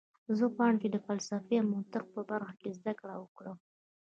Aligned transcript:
زه 0.37 0.45
غواړم 0.53 0.77
چې 0.81 0.87
د 0.91 0.97
فلسفې 1.05 1.55
او 1.61 1.65
منطق 1.73 2.03
په 2.15 2.21
برخه 2.31 2.53
کې 2.61 2.75
زده 2.77 2.93
کړه 2.99 3.15
وکړم 3.23 3.57